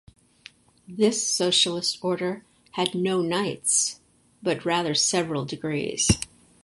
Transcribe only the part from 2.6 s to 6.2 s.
had no knights but rather several degrees.